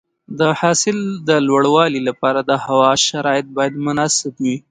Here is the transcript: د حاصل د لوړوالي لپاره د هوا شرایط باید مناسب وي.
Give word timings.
د 0.39 0.41
حاصل 0.59 0.97
د 1.29 1.29
لوړوالي 1.47 2.01
لپاره 2.09 2.39
د 2.49 2.51
هوا 2.65 2.89
شرایط 3.07 3.47
باید 3.57 3.73
مناسب 3.85 4.33
وي. 4.43 4.57